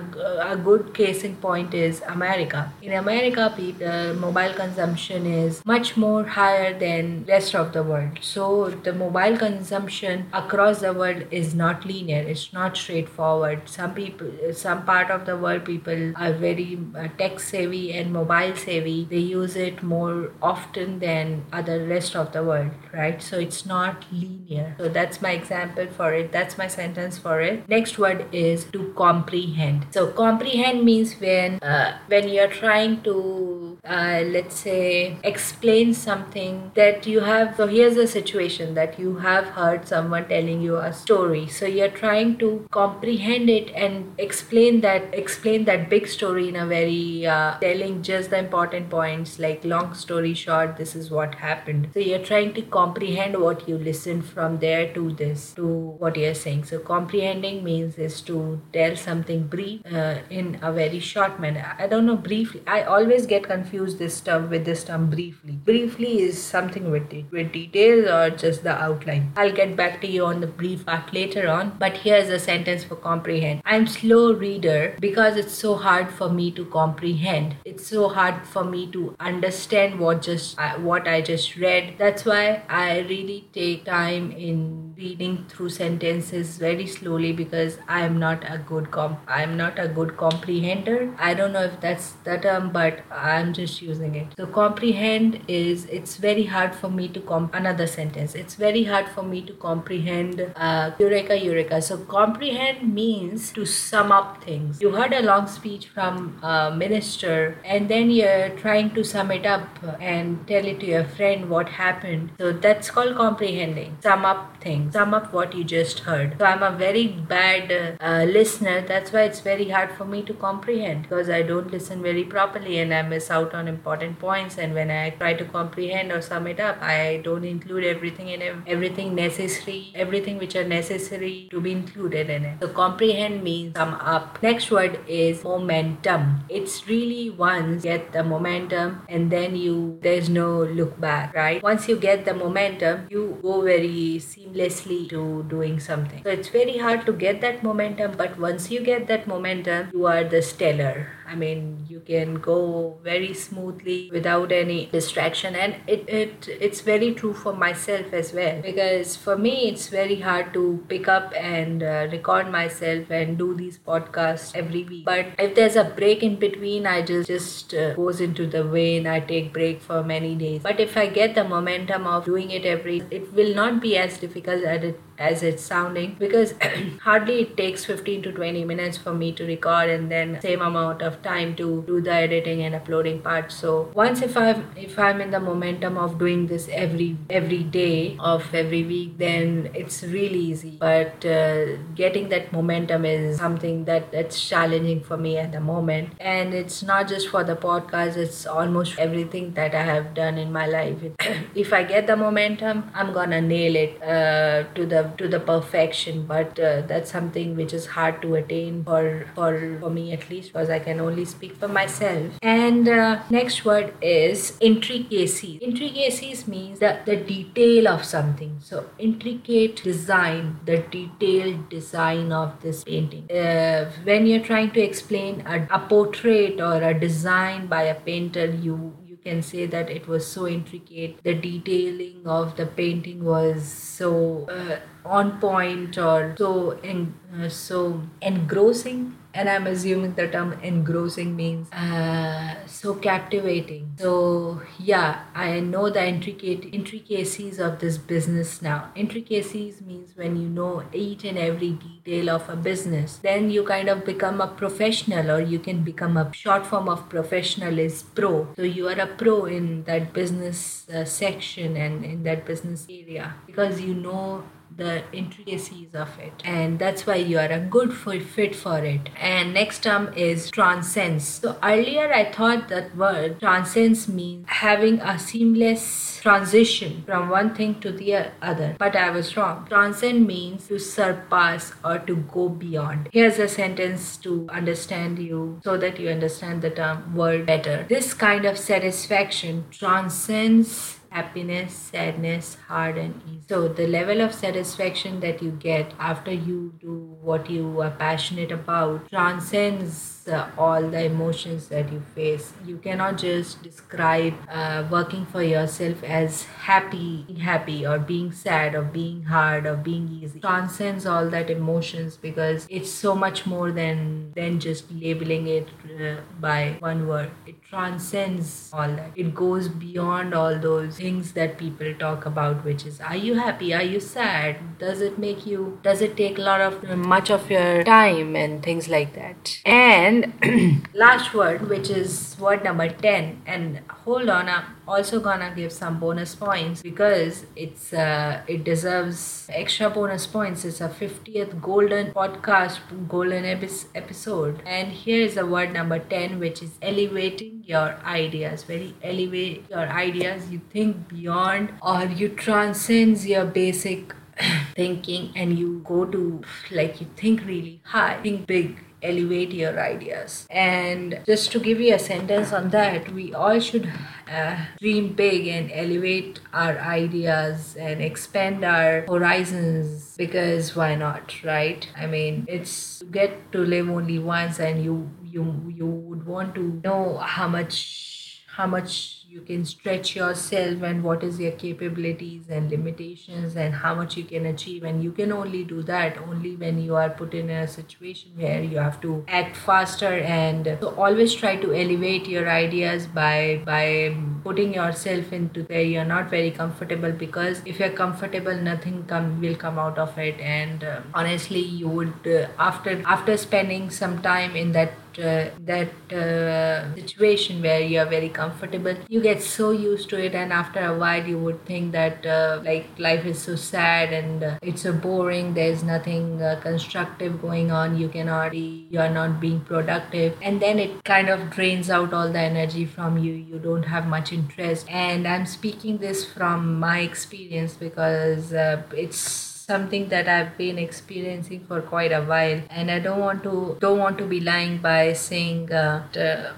a 0.51 0.57
good 0.57 0.93
case 0.93 1.23
in 1.23 1.35
point 1.37 1.73
is 1.73 2.01
America. 2.07 2.71
In 2.81 2.93
America, 2.93 3.53
people 3.55 4.13
mobile 4.13 4.53
consumption 4.53 5.25
is 5.25 5.63
much 5.65 5.97
more 5.97 6.23
higher 6.25 6.77
than 6.77 7.25
rest 7.27 7.55
of 7.55 7.73
the 7.73 7.83
world. 7.83 8.19
So 8.21 8.69
the 8.83 8.93
mobile 8.93 9.37
consumption 9.37 10.27
across 10.33 10.79
the 10.79 10.93
world 10.93 11.25
is 11.31 11.53
not 11.55 11.85
linear. 11.85 12.21
It's 12.21 12.53
not 12.53 12.77
straightforward. 12.77 13.67
Some 13.69 13.93
people, 13.93 14.31
some 14.53 14.85
part 14.85 15.11
of 15.11 15.25
the 15.25 15.30
the 15.31 15.37
world 15.45 15.65
people 15.65 16.13
are 16.15 16.33
very 16.33 16.79
uh, 16.95 17.07
tech 17.17 17.39
savvy 17.39 17.83
and 17.93 18.13
mobile 18.19 18.55
savvy. 18.55 18.99
They 19.09 19.25
use 19.39 19.55
it 19.55 19.83
more 19.83 20.31
often 20.41 20.99
than 20.99 21.45
other 21.51 21.79
rest 21.87 22.15
of 22.15 22.31
the 22.31 22.43
world 22.43 22.71
right? 22.93 23.21
So 23.21 23.39
it's 23.39 23.65
not 23.65 24.05
linear. 24.11 24.75
So 24.77 24.89
that's 24.89 25.21
my 25.21 25.31
example 25.31 25.87
for 25.97 26.13
it. 26.13 26.31
That's 26.31 26.57
my 26.57 26.67
sentence 26.67 27.17
for 27.17 27.41
it. 27.41 27.67
Next 27.69 27.97
word 27.97 28.25
is 28.31 28.65
to 28.65 28.93
comprehend. 28.97 29.87
So 29.91 30.07
comprehend 30.07 30.83
means 30.83 31.13
when 31.19 31.59
uh, 31.61 31.97
when 32.07 32.29
you're 32.29 32.47
trying 32.47 33.01
to 33.03 33.77
uh, 33.85 34.23
let's 34.25 34.55
say 34.55 35.17
explain 35.23 35.93
something 35.93 36.71
that 36.75 37.07
you 37.07 37.21
have 37.21 37.55
so 37.57 37.67
here's 37.67 37.97
a 37.97 38.07
situation 38.07 38.73
that 38.75 38.99
you 38.99 39.17
have 39.17 39.45
heard 39.45 39.87
someone 39.87 40.27
telling 40.27 40.61
you 40.61 40.77
a 40.77 40.93
story. 40.93 41.47
So 41.47 41.65
you're 41.65 41.89
trying 41.89 42.37
to 42.39 42.67
comprehend 42.71 43.49
it 43.49 43.71
and 43.75 44.13
explain 44.17 44.81
that 44.81 45.13
explain 45.21 45.65
that 45.65 45.89
big 45.89 46.07
story 46.07 46.49
in 46.49 46.55
a 46.55 46.65
very 46.65 47.25
uh, 47.25 47.57
telling 47.59 48.01
just 48.03 48.29
the 48.29 48.39
important 48.39 48.89
points 48.89 49.39
like 49.39 49.63
long 49.63 49.93
story 49.93 50.33
short 50.33 50.77
this 50.77 50.95
is 50.95 51.11
what 51.11 51.35
happened. 51.35 51.89
So 51.93 51.99
you're 51.99 52.25
trying 52.31 52.53
to 52.53 52.61
comprehend 52.61 53.39
what 53.39 53.67
you 53.67 53.77
listen 53.77 54.21
from 54.21 54.59
there 54.59 54.93
to 54.93 55.11
this 55.11 55.53
to 55.55 55.67
what 56.03 56.15
you're 56.17 56.33
saying. 56.33 56.65
So 56.65 56.79
comprehending 56.79 57.63
means 57.63 57.97
is 57.97 58.21
to 58.21 58.61
tell 58.73 58.95
something 58.95 59.47
brief 59.47 59.81
uh, 59.91 60.15
in 60.29 60.59
a 60.61 60.71
very 60.71 60.99
short 60.99 61.39
manner. 61.39 61.75
I 61.77 61.87
don't 61.87 62.05
know 62.05 62.15
briefly 62.15 62.61
i 62.67 62.81
always 62.83 63.25
get 63.25 63.43
confused 63.43 63.99
this 63.99 64.19
term 64.21 64.49
with 64.49 64.65
this 64.65 64.83
term 64.83 65.09
briefly. 65.09 65.53
Briefly 65.53 66.21
is 66.21 66.41
something 66.41 66.89
with 66.91 67.13
it 67.13 67.25
with 67.31 67.51
details 67.51 68.07
or 68.07 68.29
just 68.29 68.63
the 68.63 68.71
outline. 68.71 69.31
I'll 69.35 69.51
get 69.53 69.75
back 69.75 70.01
to 70.01 70.07
you 70.07 70.25
on 70.25 70.41
the 70.41 70.47
brief 70.47 70.85
part 70.85 71.13
later 71.13 71.47
on 71.49 71.75
but 71.79 71.97
here's 71.97 72.29
a 72.29 72.39
sentence 72.39 72.83
for 72.83 72.95
comprehend. 72.95 73.61
I'm 73.65 73.87
slow 73.87 74.33
reader 74.33 74.95
because 74.99 75.10
it's 75.19 75.53
so 75.53 75.75
hard 75.75 76.09
for 76.09 76.29
me 76.29 76.51
to 76.51 76.65
comprehend. 76.65 77.55
It's 77.65 77.87
so 77.87 78.07
hard 78.09 78.45
for 78.45 78.63
me 78.63 78.87
to 78.91 79.15
understand 79.19 79.99
what 79.99 80.21
just 80.21 80.57
uh, 80.59 80.73
what 80.77 81.07
i 81.07 81.21
just 81.21 81.55
read. 81.57 81.95
That's 81.97 82.25
why 82.25 82.63
i 82.69 82.99
really 82.99 83.47
take 83.53 83.85
time 83.85 84.31
in 84.31 84.93
reading 84.97 85.45
through 85.49 85.69
sentences 85.69 86.57
very 86.57 86.85
slowly 86.85 87.31
because 87.33 87.77
i 87.87 88.01
am 88.01 88.19
not 88.19 88.43
a 88.55 88.57
good 88.71 88.91
comp 88.91 89.19
i 89.27 89.41
am 89.41 89.57
not 89.57 89.79
a 89.79 89.87
good 89.87 90.09
comprehender. 90.09 91.15
I 91.17 91.33
don't 91.33 91.53
know 91.53 91.63
if 91.63 91.79
that's 91.81 92.11
the 92.23 92.37
term 92.37 92.71
but 92.71 93.03
i'm 93.11 93.53
just 93.53 93.81
using 93.81 94.15
it. 94.15 94.27
So 94.37 94.45
comprehend 94.45 95.39
is 95.47 95.85
it's 95.85 96.17
very 96.17 96.45
hard 96.45 96.75
for 96.75 96.89
me 96.89 97.07
to 97.09 97.21
comp 97.21 97.55
another 97.55 97.87
sentence. 97.87 98.35
It's 98.35 98.55
very 98.55 98.83
hard 98.83 99.09
for 99.09 99.23
me 99.23 99.41
to 99.41 99.53
comprehend 99.53 100.51
uh, 100.55 100.91
eureka 100.99 101.37
eureka. 101.37 101.81
So 101.81 101.97
comprehend 101.97 102.93
means 102.93 103.51
to 103.53 103.65
sum 103.65 104.11
up 104.11 104.43
things. 104.43 104.81
You 104.81 104.91
heard 105.01 105.13
a 105.13 105.21
long 105.21 105.47
speech 105.47 105.87
from 105.87 106.37
a 106.43 106.71
minister 106.75 107.57
and 107.65 107.89
then 107.89 108.11
you're 108.11 108.49
trying 108.49 108.89
to 108.91 109.03
sum 109.03 109.31
it 109.31 109.45
up 109.45 109.67
and 109.99 110.47
tell 110.47 110.65
it 110.65 110.79
to 110.79 110.85
your 110.85 111.03
friend 111.03 111.49
what 111.49 111.69
happened. 111.69 112.31
So 112.39 112.51
that's 112.51 112.91
called 112.91 113.15
comprehending. 113.15 113.97
Sum 114.01 114.25
up 114.25 114.61
things. 114.61 114.93
Sum 114.93 115.13
up 115.13 115.33
what 115.33 115.55
you 115.55 115.63
just 115.63 115.99
heard. 115.99 116.35
So 116.37 116.45
i'm 116.45 116.63
a 116.63 116.71
very 116.71 117.07
bad 117.07 117.97
uh, 117.99 118.25
listener. 118.25 118.81
That's 118.81 119.11
why 119.11 119.23
it's 119.23 119.39
very 119.39 119.69
hard 119.69 119.91
for 119.93 120.05
me 120.05 120.21
to 120.23 120.33
comprehend 120.33 121.03
because 121.03 121.29
i 121.29 121.41
don't 121.41 121.71
listen 121.71 122.01
very 122.01 122.23
properly 122.23 122.77
and 122.79 122.93
i 122.93 123.01
miss 123.01 123.31
out 123.31 123.53
on 123.53 123.67
important 123.67 124.19
points. 124.19 124.57
And 124.57 124.73
when 124.73 124.91
i 124.91 125.09
try 125.11 125.33
to 125.33 125.45
comprehend 125.45 126.11
or 126.11 126.21
sum 126.21 126.47
it 126.47 126.59
up 126.59 126.81
i 126.81 127.21
don't 127.23 127.43
include 127.43 127.83
everything 127.83 128.29
in 128.29 128.41
it, 128.41 128.55
everything 128.67 129.15
necessary 129.15 129.91
everything 129.95 130.37
which 130.37 130.55
are 130.55 130.63
necessary 130.63 131.47
to 131.51 131.61
be 131.61 131.71
included 131.71 132.29
in 132.29 132.45
it. 132.45 132.57
So 132.61 132.67
comprehend 132.67 133.43
means 133.43 133.75
sum 133.75 133.93
up. 133.93 134.41
Next 134.43 134.71
word 134.91 135.07
is 135.07 135.43
momentum. 135.43 136.43
It's 136.49 136.87
really 136.87 137.29
once 137.29 137.83
you 137.83 137.91
get 137.91 138.11
the 138.11 138.23
momentum 138.23 139.01
and 139.09 139.31
then 139.31 139.55
you 139.55 139.99
there's 140.01 140.29
no 140.29 140.63
look 140.63 140.99
back 140.99 141.33
right? 141.35 141.61
Once 141.63 141.87
you 141.87 141.97
get 141.97 142.25
the 142.25 142.33
momentum 142.33 143.07
you 143.09 143.37
go 143.41 143.61
very 143.61 144.19
seamlessly 144.19 145.09
to 145.09 145.43
doing 145.47 145.79
something. 145.79 146.23
So 146.23 146.29
it's 146.29 146.49
very 146.49 146.77
hard 146.77 147.05
to 147.05 147.13
get 147.13 147.41
that 147.41 147.63
momentum 147.63 148.15
but 148.17 148.39
once 148.39 148.71
you 148.71 148.81
get 148.81 149.07
that 149.07 149.27
momentum 149.27 149.89
you 149.93 150.05
are 150.05 150.23
the 150.23 150.41
stellar 150.41 151.07
I 151.27 151.35
mean, 151.35 151.85
you 151.87 151.99
can 152.01 152.35
go 152.35 152.97
very 153.03 153.33
smoothly 153.33 154.09
without 154.11 154.51
any 154.51 154.87
distraction, 154.87 155.55
and 155.55 155.75
it, 155.87 156.07
it 156.09 156.47
it's 156.59 156.81
very 156.81 157.13
true 157.13 157.33
for 157.33 157.53
myself 157.53 158.13
as 158.13 158.33
well. 158.33 158.61
Because 158.61 159.15
for 159.15 159.37
me, 159.37 159.69
it's 159.69 159.87
very 159.87 160.19
hard 160.19 160.53
to 160.53 160.83
pick 160.89 161.07
up 161.07 161.33
and 161.35 161.83
uh, 161.83 162.07
record 162.11 162.51
myself 162.51 163.09
and 163.11 163.37
do 163.37 163.53
these 163.55 163.77
podcasts 163.77 164.55
every 164.55 164.83
week. 164.83 165.05
But 165.05 165.27
if 165.39 165.55
there's 165.55 165.75
a 165.75 165.83
break 165.83 166.23
in 166.23 166.35
between, 166.37 166.85
I 166.85 167.01
just 167.01 167.27
just 167.27 167.73
uh, 167.73 167.93
goes 167.93 168.19
into 168.19 168.47
the 168.47 168.63
vein. 168.63 169.07
I 169.07 169.19
take 169.19 169.53
break 169.53 169.81
for 169.81 170.03
many 170.03 170.35
days. 170.35 170.61
But 170.63 170.79
if 170.79 170.97
I 170.97 171.07
get 171.07 171.35
the 171.35 171.43
momentum 171.43 172.07
of 172.07 172.25
doing 172.25 172.51
it 172.51 172.65
every, 172.65 173.03
it 173.11 173.33
will 173.33 173.53
not 173.55 173.81
be 173.81 173.97
as 173.97 174.17
difficult 174.17 174.63
as 174.63 174.83
it 174.83 174.99
as 175.21 175.43
it's 175.43 175.63
sounding 175.63 176.15
because 176.19 176.53
hardly 177.03 177.41
it 177.41 177.55
takes 177.57 177.85
15 177.85 178.23
to 178.23 178.31
20 178.31 178.65
minutes 178.65 178.97
for 178.97 179.13
me 179.13 179.31
to 179.33 179.45
record 179.45 179.89
and 179.89 180.11
then 180.11 180.39
same 180.41 180.61
amount 180.61 181.01
of 181.01 181.21
time 181.21 181.55
to 181.55 181.83
do 181.87 182.01
the 182.01 182.13
editing 182.13 182.61
and 182.63 182.75
uploading 182.75 183.21
part. 183.21 183.51
So 183.51 183.91
once 183.93 184.21
if 184.21 184.35
i'm 184.37 184.63
if 184.75 184.97
i'm 184.99 185.21
in 185.21 185.31
the 185.31 185.39
momentum 185.39 185.97
of 185.97 186.17
doing 186.17 186.47
this 186.47 186.67
every 186.71 187.17
every 187.29 187.63
day 187.63 188.17
of 188.19 188.53
every 188.53 188.83
week 188.83 189.17
then 189.17 189.69
it's 189.73 190.03
really 190.03 190.39
easy. 190.39 190.77
But 190.79 191.25
uh, 191.25 191.77
getting 191.95 192.29
that 192.29 192.51
momentum 192.51 193.05
is 193.05 193.37
something 193.37 193.85
that 193.85 194.11
that's 194.11 194.41
challenging 194.49 195.01
for 195.03 195.17
me 195.17 195.37
at 195.37 195.51
the 195.51 195.59
moment. 195.59 196.13
And 196.19 196.53
it's 196.53 196.81
not 196.83 197.07
just 197.07 197.29
for 197.29 197.43
the 197.43 197.55
podcast 197.55 198.17
it's 198.17 198.45
almost 198.45 198.97
everything 198.97 199.53
that 199.53 199.75
i 199.75 199.83
have 199.83 200.13
done 200.13 200.37
in 200.37 200.51
my 200.51 200.65
life. 200.65 200.97
If 201.55 201.73
i 201.73 201.83
get 201.83 202.07
the 202.07 202.15
momentum 202.15 202.83
i'm 202.95 203.13
gonna 203.13 203.41
nail 203.41 203.75
it 203.75 204.01
uh, 204.01 204.63
to 204.75 204.85
the 204.85 205.10
to 205.17 205.27
the 205.27 205.39
perfection 205.39 206.25
but 206.25 206.59
uh, 206.59 206.81
that's 206.81 207.11
something 207.11 207.55
which 207.55 207.73
is 207.73 207.85
hard 207.87 208.21
to 208.21 208.35
attain 208.35 208.83
for 208.83 209.25
for 209.35 209.77
for 209.79 209.89
me 209.89 210.11
at 210.13 210.29
least 210.29 210.53
because 210.53 210.69
i 210.69 210.79
can 210.79 210.99
only 210.99 211.25
speak 211.25 211.55
for 211.55 211.67
myself. 211.67 212.33
And 212.41 212.87
uh, 212.87 213.23
next 213.29 213.65
word 213.65 213.93
is 214.01 214.57
intricacies. 214.59 215.61
Intricacies 215.61 216.47
means 216.47 216.79
the 216.79 216.99
the 217.05 217.17
detail 217.17 217.87
of 217.87 218.03
something. 218.03 218.57
So 218.59 218.85
intricate 218.97 219.83
design 219.83 220.59
the 220.65 220.77
detailed 220.95 221.69
design 221.69 222.31
of 222.31 222.61
this 222.61 222.83
painting. 222.83 223.29
Uh, 223.31 223.91
when 224.03 224.25
you're 224.25 224.47
trying 224.51 224.71
to 224.71 224.81
explain 224.81 225.41
a, 225.45 225.67
a 225.69 225.79
portrait 225.79 226.59
or 226.59 226.81
a 226.81 226.93
design 227.07 227.67
by 227.67 227.83
a 227.83 227.95
painter 227.95 228.45
you 228.45 228.93
can 229.23 229.41
say 229.41 229.65
that 229.65 229.89
it 229.89 230.07
was 230.07 230.25
so 230.25 230.47
intricate. 230.47 231.23
The 231.23 231.33
detailing 231.33 232.23
of 232.25 232.55
the 232.57 232.65
painting 232.65 233.23
was 233.23 233.63
so 233.65 234.47
uh, 234.49 234.79
on 235.05 235.39
point 235.39 235.97
or 235.97 236.35
so 236.37 236.79
en- 236.83 237.13
uh, 237.39 237.49
so 237.49 238.01
engrossing 238.21 239.15
and 239.33 239.49
I'm 239.49 239.67
assuming 239.67 240.15
the 240.15 240.27
term 240.27 240.53
engrossing 240.61 241.35
means 241.35 241.71
uh, 241.71 242.55
so 242.67 242.95
captivating. 242.95 243.93
So 243.97 244.61
yeah, 244.79 245.23
I 245.33 245.59
know 245.59 245.89
the 245.89 246.05
intricate 246.05 246.65
intricacies 246.73 247.59
of 247.59 247.79
this 247.79 247.97
business 247.97 248.61
now. 248.61 248.91
Intricacies 248.95 249.81
means 249.81 250.15
when 250.15 250.35
you 250.35 250.49
know 250.49 250.83
each 250.93 251.23
and 251.23 251.37
every 251.37 251.71
detail 251.71 252.29
of 252.29 252.49
a 252.49 252.55
business, 252.55 253.17
then 253.17 253.49
you 253.49 253.63
kind 253.63 253.89
of 253.89 254.05
become 254.05 254.41
a 254.41 254.47
professional, 254.47 255.31
or 255.31 255.39
you 255.39 255.59
can 255.59 255.83
become 255.83 256.17
a 256.17 256.31
short 256.33 256.65
form 256.65 256.89
of 256.89 257.07
professional 257.09 257.79
is 257.79 258.03
pro. 258.03 258.47
So 258.55 258.63
you 258.63 258.87
are 258.89 258.99
a 258.99 259.07
pro 259.07 259.45
in 259.45 259.83
that 259.83 260.13
business 260.13 260.89
uh, 260.89 261.05
section 261.05 261.77
and 261.77 262.03
in 262.03 262.23
that 262.23 262.45
business 262.45 262.85
area 262.89 263.35
because 263.45 263.81
you 263.81 263.93
know 263.93 264.43
the 264.77 265.03
intricacies 265.11 265.93
of 265.93 266.17
it. 266.19 266.33
And 266.43 266.79
that's 266.79 267.05
why 267.05 267.15
you 267.15 267.37
are 267.37 267.51
a 267.51 267.59
good 267.59 267.93
fit 267.93 268.55
for 268.55 268.79
it. 268.79 269.09
And 269.17 269.53
next 269.53 269.83
term 269.83 270.13
is 270.15 270.49
transcends. 270.51 271.27
So 271.27 271.57
earlier 271.63 272.11
i 272.13 272.31
thought 272.31 272.69
that 272.69 272.95
word 272.95 273.39
transcends 273.39 274.07
means 274.07 274.45
having 274.47 274.99
a 274.99 275.17
seamless 275.19 276.19
transition 276.21 277.03
from 277.05 277.29
one 277.29 277.53
thing 277.55 277.79
to 277.81 277.91
the 277.91 278.31
other. 278.41 278.75
But 278.77 278.95
i 278.95 279.09
was 279.09 279.35
wrong. 279.35 279.65
Transcend 279.67 280.27
means 280.27 280.67
to 280.67 280.79
surpass 280.79 281.73
or 281.83 281.99
to 281.99 282.15
go 282.15 282.49
beyond. 282.49 283.09
Here's 283.11 283.39
a 283.39 283.47
sentence 283.47 284.17
to 284.17 284.47
understand 284.49 285.19
you 285.19 285.59
so 285.63 285.77
that 285.77 285.99
you 285.99 286.09
understand 286.09 286.61
the 286.61 286.69
term 286.69 287.15
word 287.15 287.45
better. 287.45 287.85
This 287.89 288.13
kind 288.13 288.45
of 288.45 288.57
satisfaction 288.57 289.65
transcends 289.71 291.00
happiness, 291.11 291.73
sadness, 291.75 292.57
hard 292.67 292.97
and 292.97 293.21
easy. 293.27 293.41
So 293.49 293.67
the 293.67 293.87
level 293.87 294.21
of 294.21 294.33
satisfaction 294.33 295.19
that 295.19 295.41
you 295.43 295.51
get 295.51 295.93
after 295.99 296.31
you 296.31 296.73
do 296.79 297.17
what 297.21 297.49
you 297.49 297.81
are 297.81 297.91
passionate 297.91 298.51
about 298.51 299.09
transcends 299.09 300.20
uh, 300.27 300.49
all 300.57 300.89
the 300.89 301.03
emotions 301.05 301.67
that 301.69 301.91
you 301.91 302.01
face. 302.15 302.53
You 302.65 302.77
cannot 302.77 303.17
just 303.17 303.61
describe 303.63 304.33
uh, 304.49 304.83
working 304.89 305.25
for 305.25 305.43
yourself 305.43 306.03
as 306.03 306.43
happy, 306.43 307.25
happy, 307.41 307.85
or 307.85 307.99
being 307.99 308.31
sad, 308.31 308.75
or 308.75 308.83
being 308.83 309.23
hard, 309.23 309.65
or 309.65 309.75
being 309.75 310.09
easy. 310.21 310.39
It 310.39 310.41
transcends 310.41 311.05
all 311.05 311.29
that 311.29 311.49
emotions 311.49 312.17
because 312.17 312.67
it's 312.69 312.91
so 312.91 313.15
much 313.15 313.45
more 313.45 313.71
than 313.71 314.31
than 314.35 314.59
just 314.59 314.91
labeling 314.91 315.47
it 315.47 315.69
uh, 315.99 316.15
by 316.39 316.77
one 316.79 317.07
word. 317.07 317.31
It 317.45 317.61
transcends 317.63 318.69
all 318.73 318.87
that. 318.87 319.11
It 319.15 319.33
goes 319.33 319.67
beyond 319.67 320.33
all 320.33 320.59
those 320.59 320.97
things 320.97 321.33
that 321.33 321.57
people 321.57 321.93
talk 321.99 322.25
about, 322.25 322.63
which 322.65 322.85
is, 322.85 322.99
are 323.01 323.15
you 323.15 323.35
happy? 323.35 323.73
Are 323.73 323.81
you 323.83 323.99
sad? 323.99 324.77
Does 324.79 325.01
it 325.01 325.17
make 325.17 325.45
you? 325.45 325.79
Does 325.83 326.01
it 326.01 326.17
take 326.17 326.37
a 326.37 326.41
lot 326.41 326.61
of 326.61 326.97
much 326.97 327.29
of 327.29 327.49
your 327.49 327.83
time 327.83 328.35
and 328.35 328.63
things 328.63 328.87
like 328.87 329.13
that? 329.13 329.59
And 329.65 330.10
and 330.11 330.87
last 330.93 331.33
word 331.33 331.69
which 331.69 331.89
is 331.89 332.35
word 332.39 332.63
number 332.63 332.87
10 332.89 333.41
and 333.45 333.79
hold 334.03 334.29
on 334.29 334.49
i'm 334.49 334.65
also 334.87 335.19
gonna 335.19 335.51
give 335.55 335.71
some 335.71 335.99
bonus 335.99 336.35
points 336.35 336.81
because 336.81 337.45
it's 337.55 337.93
uh, 337.93 338.41
it 338.47 338.63
deserves 338.63 339.47
extra 339.53 339.89
bonus 339.89 340.27
points. 340.27 340.65
It's 340.65 340.81
a 340.81 340.89
50th 340.89 341.61
golden 341.61 342.11
podcast 342.11 342.79
golden 343.07 343.45
epi- 343.45 343.87
episode. 343.95 344.61
And 344.65 344.91
here 344.91 345.21
is 345.21 345.35
the 345.35 345.45
word 345.45 345.73
number 345.73 345.99
10 345.99 346.39
which 346.39 346.61
is 346.61 346.71
elevating 346.81 347.63
your 347.65 347.95
ideas. 348.03 348.63
Very 348.63 348.93
elevate 349.01 349.65
your 349.69 349.87
ideas. 349.87 350.49
You 350.49 350.61
think 350.71 351.07
beyond 351.07 351.73
or 351.81 352.03
you 352.05 352.29
transcend 352.29 353.23
your 353.23 353.45
basic 353.45 354.15
thinking 354.75 355.31
and 355.35 355.57
you 355.57 355.81
go 355.85 356.05
to 356.05 356.41
like 356.71 356.99
you 357.01 357.07
think 357.15 357.45
really 357.45 357.81
high 357.83 358.19
think 358.23 358.47
big 358.47 358.79
elevate 359.01 359.51
your 359.51 359.79
ideas. 359.79 360.47
And 360.49 361.19
just 361.25 361.51
to 361.53 361.59
give 361.59 361.79
you 361.79 361.95
a 361.95 361.99
sentence 361.99 362.53
on 362.53 362.69
that, 362.69 363.11
we 363.11 363.33
all 363.33 363.59
should 363.59 363.91
uh, 364.31 364.65
dream 364.79 365.13
big 365.13 365.47
and 365.47 365.71
elevate 365.71 366.39
our 366.53 366.77
ideas 366.79 367.75
and 367.79 368.01
expand 368.01 368.63
our 368.63 369.01
horizons 369.07 370.15
because 370.17 370.75
why 370.75 370.95
not, 370.95 371.43
right? 371.43 371.87
I 371.95 372.07
mean, 372.07 372.45
it's 372.47 373.01
get 373.11 373.51
to 373.51 373.59
live 373.59 373.89
only 373.89 374.19
once 374.19 374.59
and 374.59 374.83
you 374.83 375.09
you 375.23 375.73
you 375.73 375.85
would 375.85 376.25
want 376.25 376.55
to 376.55 376.81
know 376.83 377.17
how 377.17 377.47
much 377.47 378.43
how 378.55 378.67
much 378.67 379.20
you 379.31 379.39
can 379.39 379.63
stretch 379.63 380.13
yourself 380.13 380.81
and 380.81 381.01
what 381.05 381.23
is 381.23 381.39
your 381.39 381.53
capabilities 381.53 382.49
and 382.49 382.69
limitations 382.69 383.55
and 383.55 383.73
how 383.73 383.95
much 383.95 384.17
you 384.17 384.25
can 384.25 384.45
achieve. 384.45 384.83
And 384.83 385.01
you 385.01 385.13
can 385.13 385.31
only 385.31 385.63
do 385.63 385.81
that 385.83 386.17
only 386.17 386.57
when 386.57 386.81
you 386.83 386.97
are 386.97 387.09
put 387.09 387.33
in 387.33 387.49
a 387.49 387.65
situation 387.65 388.31
where 388.35 388.61
you 388.61 388.77
have 388.77 388.99
to 389.01 389.23
act 389.29 389.55
faster 389.55 390.13
and 390.19 390.77
so 390.81 390.93
always 390.95 391.33
try 391.33 391.55
to 391.55 391.73
elevate 391.73 392.27
your 392.27 392.49
ideas 392.49 393.07
by 393.07 393.61
by 393.65 394.13
putting 394.43 394.73
yourself 394.73 395.31
into 395.33 395.63
where 395.63 395.81
you're 395.81 396.05
not 396.05 396.29
very 396.29 396.51
comfortable 396.51 397.11
because 397.11 397.61
if 397.65 397.79
you're 397.79 397.89
comfortable 397.89 398.55
nothing 398.55 399.03
come 399.05 399.39
will 399.41 399.55
come 399.55 399.77
out 399.79 399.97
of 399.97 400.17
it. 400.17 400.39
And 400.39 400.83
uh, 400.83 401.01
honestly 401.13 401.59
you 401.59 401.87
would 401.87 402.27
uh, 402.27 402.47
after 402.57 403.01
after 403.05 403.37
spending 403.37 403.89
some 403.89 404.21
time 404.21 404.55
in 404.55 404.71
that 404.73 404.93
uh, 405.19 405.49
that 405.59 406.13
uh, 406.13 406.95
situation 406.95 407.61
where 407.61 407.81
you 407.81 407.99
are 407.99 408.05
very 408.05 408.29
comfortable 408.29 408.95
you 409.09 409.21
get 409.21 409.41
so 409.41 409.71
used 409.71 410.09
to 410.09 410.23
it. 410.23 410.33
And 410.33 410.53
after 410.53 410.79
a 410.79 410.97
while 410.97 411.25
you 411.25 411.37
would 411.37 411.65
think 411.65 411.91
that 411.91 412.25
uh, 412.25 412.61
like 412.63 412.87
life 412.97 413.25
is 413.25 413.41
so 413.41 413.55
sad 413.55 414.13
and 414.13 414.43
uh, 414.43 414.57
it's 414.61 414.83
so 414.83 414.93
boring. 414.93 415.53
There's 415.53 415.83
nothing 415.83 416.41
uh, 416.41 416.59
constructive 416.61 417.41
going 417.41 417.71
on. 417.71 417.97
You 417.97 418.09
cannot 418.09 418.51
be 418.51 418.87
you 418.89 418.99
are 418.99 419.09
not 419.09 419.39
being 419.39 419.61
productive. 419.61 420.37
And 420.41 420.61
then 420.61 420.79
it 420.79 421.03
kind 421.03 421.29
of 421.29 421.49
drains 421.49 421.89
out 421.89 422.13
all 422.13 422.31
the 422.31 422.39
energy 422.39 422.85
from 422.85 423.17
you. 423.17 423.33
You 423.33 423.59
don't 423.59 423.83
have 423.83 424.07
much 424.07 424.30
interest 424.31 424.87
and 424.89 425.27
i'm 425.27 425.45
speaking 425.45 425.97
this 425.97 426.25
from 426.25 426.79
my 426.79 426.99
experience 426.99 427.73
because 427.75 428.53
uh, 428.53 428.81
it's 428.95 429.51
something 429.71 430.09
that 430.09 430.27
I've 430.27 430.57
been 430.57 430.77
experiencing 430.77 431.65
for 431.67 431.81
quite 431.81 432.11
a 432.11 432.21
while, 432.31 432.61
and 432.69 432.91
I 432.91 432.99
don't 432.99 433.19
want 433.19 433.43
to 433.43 433.77
don't 433.79 433.99
want 433.99 434.17
to 434.21 434.25
be 434.33 434.39
lying 434.39 434.79
by 434.85 435.13
saying 435.13 435.67
that 435.67 436.17
uh, 436.17 436.53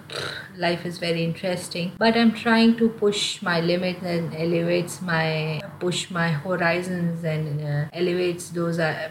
life 0.58 0.86
is 0.92 0.98
very 0.98 1.24
interesting. 1.24 1.92
But 1.98 2.18
I'm 2.18 2.34
trying 2.34 2.76
to 2.78 2.90
push 3.04 3.42
my 3.42 3.60
limits 3.62 4.04
and 4.14 4.34
elevates 4.48 5.02
my 5.02 5.62
push 5.80 6.10
my 6.10 6.30
horizons 6.48 7.24
and 7.24 7.62
uh, 7.62 7.86
elevates 8.02 8.50
those 8.50 8.80
uh, 8.80 9.10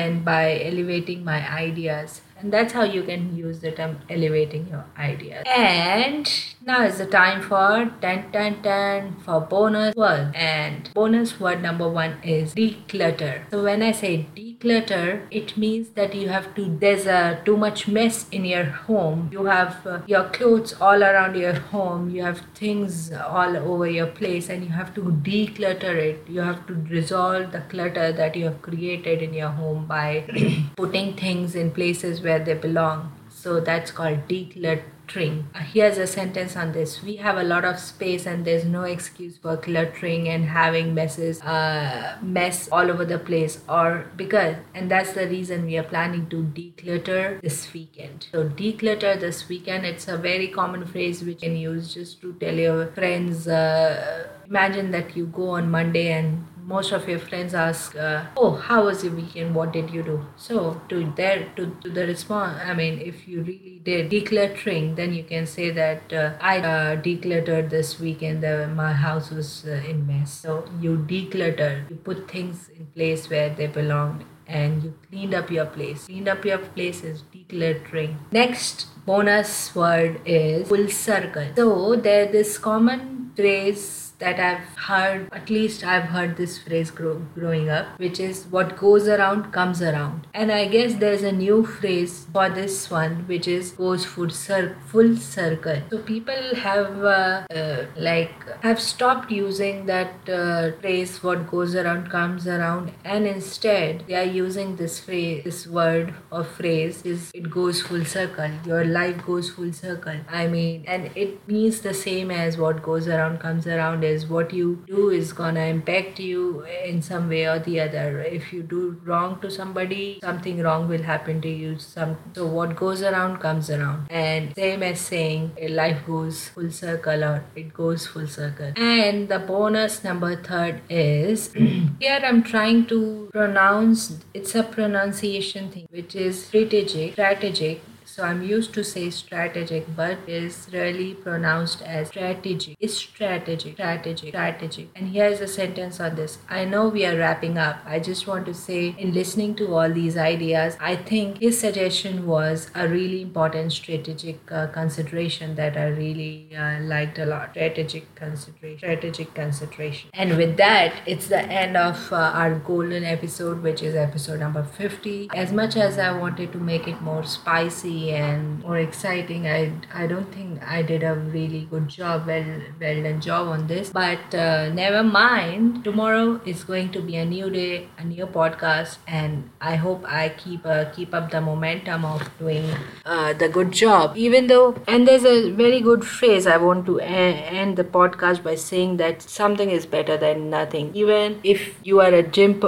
and 0.00 0.24
by 0.24 0.60
elevating 0.72 1.24
my 1.24 1.40
ideas 1.66 2.20
and 2.40 2.52
that's 2.52 2.72
how 2.72 2.84
you 2.84 3.02
can 3.02 3.36
use 3.36 3.60
the 3.60 3.72
term 3.72 3.98
elevating 4.08 4.68
your 4.68 4.84
ideas. 4.96 5.44
And 5.46 6.30
now 6.64 6.84
is 6.84 6.98
the 6.98 7.06
time 7.06 7.42
for 7.42 7.90
10 8.00 8.30
10 8.32 8.62
10 8.62 9.16
for 9.24 9.40
bonus 9.40 9.94
word. 9.96 10.32
And 10.34 10.90
bonus 10.94 11.40
word 11.40 11.62
number 11.62 11.88
one 11.88 12.18
is 12.22 12.54
declutter. 12.54 13.50
So 13.50 13.64
when 13.64 13.82
i 13.82 13.92
say 13.92 14.26
declutter 14.36 15.22
it 15.30 15.56
means 15.56 15.88
that 16.00 16.14
you 16.14 16.28
have 16.28 16.54
to 16.54 16.66
there's 16.80 17.06
a 17.06 17.40
too 17.44 17.56
much 17.56 17.88
mess 17.88 18.26
in 18.30 18.44
your 18.44 18.64
home. 18.64 19.28
You 19.32 19.46
have 19.46 19.86
uh, 19.86 20.00
your 20.06 20.24
clothes 20.28 20.74
all 20.80 21.02
around 21.02 21.36
your 21.36 21.54
home. 21.54 22.10
You 22.10 22.22
have 22.22 22.42
things 22.54 23.12
all 23.12 23.56
over 23.56 23.88
your 23.88 24.06
place 24.06 24.48
and 24.48 24.64
you 24.64 24.70
have 24.70 24.94
to 24.94 25.02
declutter 25.30 25.96
it. 25.96 26.28
You 26.28 26.40
have 26.42 26.66
to 26.68 26.74
resolve 26.74 27.52
the 27.52 27.62
clutter 27.62 28.12
that 28.12 28.36
you 28.36 28.44
have 28.44 28.62
created 28.62 29.22
in 29.22 29.34
your 29.34 29.48
home 29.48 29.86
by 29.86 30.24
putting 30.76 31.16
things 31.16 31.54
in 31.54 31.70
places 31.70 32.20
where 32.28 32.44
they 32.44 32.54
belong. 32.68 33.12
So 33.30 33.60
that's 33.60 33.92
called 33.92 34.26
decluttering. 34.28 35.44
Here's 35.72 35.96
a 35.96 36.06
sentence 36.06 36.56
on 36.56 36.72
this. 36.72 37.02
We 37.02 37.16
have 37.26 37.36
a 37.38 37.44
lot 37.44 37.64
of 37.64 37.78
space 37.78 38.26
and 38.26 38.44
there's 38.44 38.64
no 38.64 38.82
excuse 38.82 39.38
for 39.38 39.56
cluttering 39.56 40.28
and 40.28 40.44
having 40.46 40.92
messes, 40.92 41.40
uh, 41.42 42.18
mess 42.20 42.68
all 42.70 42.90
over 42.90 43.04
the 43.04 43.18
place 43.18 43.60
or 43.68 44.10
because, 44.16 44.56
and 44.74 44.90
that's 44.90 45.12
the 45.12 45.28
reason 45.28 45.66
we 45.66 45.78
are 45.78 45.88
planning 45.94 46.28
to 46.30 46.42
declutter 46.58 47.40
this 47.40 47.72
weekend. 47.72 48.26
So 48.32 48.48
declutter 48.48 49.18
this 49.20 49.48
weekend, 49.48 49.86
it's 49.86 50.08
a 50.08 50.18
very 50.18 50.48
common 50.48 50.84
phrase 50.84 51.22
which 51.22 51.42
you 51.42 51.48
can 51.48 51.56
use 51.56 51.94
just 51.94 52.20
to 52.22 52.34
tell 52.34 52.54
your 52.54 52.88
friends, 52.88 53.46
uh, 53.46 54.28
imagine 54.46 54.90
that 54.90 55.16
you 55.16 55.26
go 55.26 55.50
on 55.50 55.70
Monday 55.70 56.12
and 56.12 56.44
most 56.72 56.92
of 56.92 57.08
your 57.08 57.18
friends 57.18 57.54
ask, 57.54 57.96
uh, 57.96 58.24
"Oh, 58.36 58.50
how 58.68 58.78
was 58.86 59.04
your 59.04 59.14
weekend? 59.18 59.54
What 59.60 59.72
did 59.72 59.90
you 59.96 60.02
do?" 60.08 60.16
So 60.46 60.62
to 60.90 61.00
their 61.20 61.36
to, 61.56 61.66
to 61.84 61.92
the 61.98 62.06
response, 62.12 62.60
I 62.72 62.74
mean, 62.80 63.00
if 63.10 63.26
you 63.26 63.42
really 63.50 63.80
did 63.90 64.10
decluttering, 64.14 64.94
then 64.96 65.14
you 65.18 65.24
can 65.34 65.46
say 65.56 65.70
that 65.82 66.16
uh, 66.22 66.30
I 66.40 66.58
uh, 66.58 66.96
decluttered 67.10 67.70
this 67.76 67.98
weekend. 67.98 68.48
My 68.76 68.92
house 68.92 69.30
was 69.30 69.52
uh, 69.66 69.80
in 69.92 70.06
mess. 70.06 70.40
So 70.46 70.64
you 70.80 70.96
declutter. 71.14 71.70
You 71.90 71.96
put 72.10 72.26
things 72.30 72.68
in 72.78 72.86
place 72.98 73.30
where 73.30 73.48
they 73.50 73.66
belong 73.66 74.24
and 74.48 74.82
you 74.82 74.94
cleaned 75.08 75.34
up 75.34 75.50
your 75.50 75.66
place. 75.66 76.06
Cleaned 76.06 76.28
up 76.28 76.44
your 76.44 76.58
place 76.58 77.04
is 77.04 77.22
decluttering. 77.34 78.16
Next 78.32 78.86
bonus 79.06 79.74
word 79.74 80.20
is 80.24 80.68
full 80.68 80.88
circle. 80.88 81.48
So 81.56 81.96
there 81.96 82.30
this 82.32 82.58
common 82.58 83.32
phrase 83.36 84.07
that 84.18 84.40
I've 84.40 84.66
heard, 84.76 85.28
at 85.32 85.50
least 85.50 85.84
I've 85.84 86.10
heard 86.14 86.36
this 86.36 86.58
phrase 86.58 86.90
grow, 86.90 87.16
growing 87.34 87.68
up, 87.68 87.98
which 87.98 88.18
is 88.20 88.46
what 88.50 88.76
goes 88.76 89.06
around 89.06 89.52
comes 89.52 89.80
around. 89.82 90.26
And 90.34 90.50
I 90.50 90.66
guess 90.66 90.94
there's 90.94 91.22
a 91.22 91.32
new 91.32 91.64
phrase 91.64 92.26
for 92.32 92.48
this 92.48 92.90
one, 92.90 93.26
which 93.26 93.46
is 93.46 93.72
goes 93.72 94.04
full, 94.04 94.30
cir- 94.30 94.76
full 94.86 95.16
circle. 95.16 95.82
So 95.90 95.98
people 95.98 96.54
have 96.56 97.04
uh, 97.04 97.46
uh, 97.54 97.86
like 97.96 98.32
have 98.62 98.80
stopped 98.80 99.30
using 99.30 99.86
that 99.86 100.28
uh, 100.28 100.72
phrase 100.80 101.22
what 101.22 101.50
goes 101.50 101.74
around 101.74 102.10
comes 102.10 102.46
around 102.46 102.92
and 103.04 103.26
instead 103.26 104.04
they 104.06 104.14
are 104.14 104.30
using 104.38 104.76
this 104.76 104.98
phrase 105.00 105.44
this 105.44 105.66
word 105.66 106.14
or 106.30 106.44
phrase 106.44 107.02
is 107.04 107.30
it 107.34 107.50
goes 107.50 107.82
full 107.82 108.04
circle 108.04 108.50
your 108.66 108.84
life 108.84 109.24
goes 109.26 109.50
full 109.50 109.72
circle 109.72 110.16
i 110.28 110.46
mean 110.46 110.84
and 110.86 111.10
it 111.14 111.46
means 111.48 111.80
the 111.80 111.94
same 111.94 112.30
as 112.30 112.58
what 112.58 112.82
goes 112.82 113.08
around 113.08 113.38
comes 113.38 113.66
around 113.66 114.04
what 114.28 114.52
you 114.52 114.84
do 114.86 115.10
is 115.10 115.32
gonna 115.32 115.66
impact 115.74 116.20
you 116.20 116.64
in 116.84 117.02
some 117.02 117.28
way 117.28 117.46
or 117.46 117.58
the 117.58 117.80
other. 117.80 118.20
If 118.20 118.52
you 118.52 118.62
do 118.62 119.00
wrong 119.04 119.40
to 119.40 119.50
somebody 119.50 120.18
something 120.22 120.62
wrong 120.62 120.88
will 120.88 121.02
happen 121.02 121.40
to 121.42 121.48
you. 121.48 121.78
Some 121.78 122.16
so 122.34 122.46
what 122.46 122.76
goes 122.76 123.02
around 123.02 123.38
comes 123.38 123.70
around. 123.70 124.06
And 124.10 124.54
same 124.54 124.82
as 124.82 125.00
saying 125.00 125.52
life 125.68 126.06
goes 126.06 126.48
full 126.48 126.70
circle 126.70 127.24
or 127.24 127.44
it 127.54 127.72
goes 127.74 128.06
full 128.06 128.26
circle. 128.26 128.72
And 128.76 129.28
the 129.28 129.38
bonus 129.38 130.02
number 130.04 130.36
third 130.36 130.80
is 130.88 131.52
here 132.00 132.20
i'm 132.24 132.42
trying 132.42 132.86
to 132.86 133.28
pronounce 133.32 134.18
it's 134.34 134.54
a 134.54 134.62
pronunciation 134.62 135.70
thing 135.70 135.86
which 135.90 136.14
is 136.14 136.46
strategic 136.46 137.12
strategic 137.12 137.80
so 138.18 138.24
I'm 138.24 138.42
used 138.42 138.74
to 138.74 138.82
say 138.82 139.10
strategic, 139.10 139.94
but 139.94 140.18
is 140.26 140.68
really 140.72 141.14
pronounced 141.14 141.82
as 141.82 142.08
strategic. 142.08 142.76
It's 142.80 142.94
strategic, 142.94 143.74
strategic, 143.74 144.30
strategic. 144.30 144.88
And 144.96 145.10
here's 145.10 145.40
a 145.40 145.46
sentence 145.46 146.00
on 146.00 146.16
this. 146.16 146.38
I 146.48 146.64
know 146.64 146.88
we 146.88 147.06
are 147.06 147.16
wrapping 147.16 147.58
up. 147.58 147.78
I 147.86 148.00
just 148.00 148.26
want 148.26 148.46
to 148.46 148.54
say, 148.54 148.96
in 148.98 149.14
listening 149.14 149.54
to 149.56 149.72
all 149.72 149.92
these 149.92 150.16
ideas, 150.16 150.76
I 150.80 150.96
think 150.96 151.38
his 151.38 151.60
suggestion 151.60 152.26
was 152.26 152.72
a 152.74 152.88
really 152.88 153.22
important 153.22 153.72
strategic 153.72 154.50
uh, 154.50 154.66
consideration 154.66 155.54
that 155.54 155.76
I 155.76 155.86
really 155.86 156.56
uh, 156.56 156.80
liked 156.80 157.20
a 157.20 157.26
lot. 157.26 157.50
Strategic 157.50 158.12
consideration, 158.16 158.78
strategic 158.78 159.32
consideration. 159.34 160.10
And 160.12 160.36
with 160.36 160.56
that, 160.56 160.92
it's 161.06 161.28
the 161.28 161.42
end 161.42 161.76
of 161.76 162.12
uh, 162.12 162.16
our 162.16 162.56
golden 162.58 163.04
episode, 163.04 163.62
which 163.62 163.80
is 163.80 163.94
episode 163.94 164.40
number 164.40 164.64
50. 164.64 165.30
As 165.36 165.52
much 165.52 165.76
as 165.76 166.00
I 166.00 166.18
wanted 166.18 166.50
to 166.50 166.58
make 166.58 166.88
it 166.88 167.00
more 167.00 167.22
spicy 167.22 168.07
and 168.10 168.60
more 168.62 168.78
exciting. 168.78 169.46
I 169.46 169.72
I 169.92 170.06
don't 170.06 170.32
think 170.34 170.62
I 170.62 170.82
did 170.82 171.02
a 171.02 171.14
really 171.14 171.66
good 171.70 171.88
job, 171.88 172.26
well 172.26 172.44
well 172.80 173.02
done 173.02 173.20
job 173.20 173.48
on 173.48 173.66
this. 173.66 173.90
But 173.90 174.34
uh, 174.34 174.68
never 174.70 175.02
mind. 175.02 175.84
Tomorrow 175.84 176.40
is 176.44 176.64
going 176.64 176.90
to 176.92 177.00
be 177.00 177.16
a 177.16 177.24
new 177.24 177.50
day, 177.50 177.88
a 177.98 178.04
new 178.04 178.26
podcast, 178.26 178.98
and 179.06 179.50
I 179.60 179.76
hope 179.76 180.04
I 180.06 180.28
keep 180.30 180.66
uh, 180.66 180.84
keep 180.90 181.14
up 181.14 181.30
the 181.30 181.40
momentum 181.40 182.04
of 182.04 182.30
doing 182.38 182.70
uh, 183.04 183.32
the 183.32 183.48
good 183.48 183.72
job. 183.72 184.16
Even 184.16 184.46
though, 184.46 184.76
and 184.86 185.06
there's 185.06 185.24
a 185.24 185.50
very 185.52 185.80
good 185.80 186.04
phrase 186.04 186.46
I 186.46 186.56
want 186.56 186.86
to 186.86 186.98
end 187.00 187.76
the 187.76 187.84
podcast 187.84 188.42
by 188.42 188.54
saying 188.54 188.96
that 188.98 189.22
something 189.22 189.70
is 189.70 189.86
better 189.86 190.16
than 190.16 190.50
nothing. 190.50 190.90
Even 190.94 191.40
if 191.42 191.74
you 191.82 192.00
are 192.00 192.12
a 192.12 192.22
gym, 192.22 192.60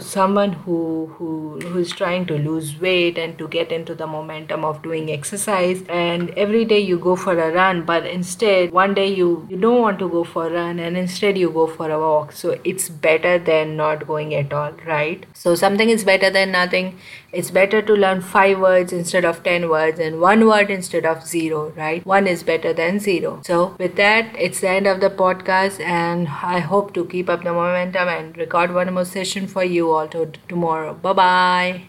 someone 0.00 0.52
who 0.52 1.06
who 1.16 1.60
who 1.60 1.78
is 1.78 1.90
trying 1.90 2.26
to 2.26 2.38
lose 2.38 2.78
weight 2.80 3.18
and 3.18 3.38
to 3.38 3.48
get 3.48 3.72
into 3.72 3.94
the 3.94 4.06
momentum 4.06 4.57
of 4.64 4.82
doing 4.82 5.10
exercise 5.10 5.82
and 5.88 6.30
every 6.30 6.64
day 6.64 6.78
you 6.78 6.98
go 6.98 7.16
for 7.16 7.38
a 7.38 7.52
run 7.52 7.84
but 7.84 8.06
instead 8.06 8.70
one 8.72 8.94
day 8.94 9.06
you 9.06 9.46
you 9.50 9.56
don't 9.56 9.80
want 9.80 9.98
to 9.98 10.08
go 10.08 10.24
for 10.24 10.46
a 10.46 10.50
run 10.52 10.78
and 10.78 10.96
instead 10.96 11.38
you 11.38 11.50
go 11.50 11.66
for 11.66 11.90
a 11.90 11.98
walk. 11.98 12.32
So 12.32 12.58
it's 12.64 12.88
better 12.88 13.38
than 13.38 13.76
not 13.76 14.06
going 14.06 14.34
at 14.34 14.52
all 14.52 14.72
right? 14.86 15.24
So 15.34 15.54
something 15.54 15.88
is 15.90 16.04
better 16.04 16.30
than 16.30 16.52
nothing. 16.52 16.98
It's 17.32 17.50
better 17.50 17.82
to 17.82 17.92
learn 17.94 18.20
five 18.22 18.58
words 18.58 18.92
instead 18.92 19.24
of 19.24 19.42
10 19.42 19.68
words 19.68 19.98
and 19.98 20.20
one 20.20 20.46
word 20.46 20.70
instead 20.70 21.04
of 21.04 21.26
zero 21.26 21.72
right? 21.76 22.04
One 22.06 22.26
is 22.26 22.42
better 22.42 22.72
than 22.72 22.98
zero. 23.00 23.40
So 23.44 23.76
with 23.78 23.96
that 23.96 24.34
it's 24.38 24.60
the 24.60 24.68
end 24.68 24.86
of 24.86 25.00
the 25.00 25.10
podcast 25.10 25.80
and 25.80 26.28
i 26.42 26.58
hope 26.60 26.94
to 26.94 27.04
keep 27.04 27.28
up 27.28 27.42
the 27.44 27.52
momentum 27.52 28.08
and 28.08 28.36
record 28.36 28.72
one 28.74 28.92
more 28.94 29.04
session 29.04 29.46
for 29.46 29.64
you 29.64 29.90
all 29.90 30.08
to 30.08 30.30
tomorrow. 30.48 30.94
Bye 30.94 31.12
bye 31.12 31.82